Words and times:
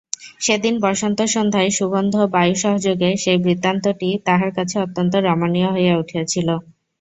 সেদিন 0.41 0.75
বসন্তসন্ধ্যায় 0.83 1.69
সুগন্ধ 1.77 2.15
বায়ুসহযোগে 2.33 3.09
সেই 3.17 3.37
বৃত্তান্তটি 3.43 4.09
তাঁহার 4.25 4.51
কাছে 4.57 4.75
অত্যন্ত 4.85 5.13
রমণীয় 5.27 5.69
হইয়া 5.71 5.95
উঠিয়াছিল। 6.01 6.47